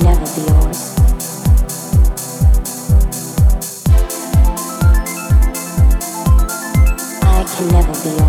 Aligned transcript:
can 0.00 0.14
never 7.68 7.94
be 8.04 8.10
yours. 8.10 8.27